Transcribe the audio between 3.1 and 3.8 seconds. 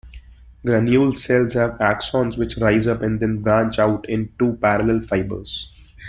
then branch